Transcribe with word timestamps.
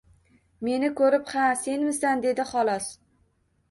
Meni 0.67 0.89
ko‘rib:— 1.03 1.29
Ha, 1.35 1.45
senmisan...— 1.61 2.21
dedi, 2.29 2.51
xolos. 2.57 2.93